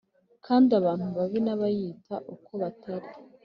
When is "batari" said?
2.61-3.09